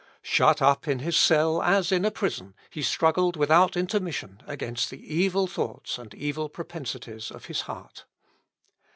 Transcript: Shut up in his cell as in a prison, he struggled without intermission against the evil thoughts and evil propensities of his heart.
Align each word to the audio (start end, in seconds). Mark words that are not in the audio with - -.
Shut 0.23 0.63
up 0.63 0.87
in 0.87 0.97
his 0.97 1.15
cell 1.15 1.61
as 1.61 1.91
in 1.91 2.05
a 2.05 2.09
prison, 2.09 2.55
he 2.71 2.81
struggled 2.81 3.35
without 3.37 3.77
intermission 3.77 4.41
against 4.47 4.89
the 4.89 4.97
evil 5.15 5.45
thoughts 5.45 5.99
and 5.99 6.11
evil 6.15 6.49
propensities 6.49 7.29
of 7.29 7.45
his 7.45 7.61
heart. 7.69 8.05